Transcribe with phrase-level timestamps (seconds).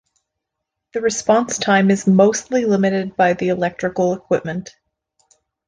[0.93, 4.75] The response time is mostly limited by the electrical equipment.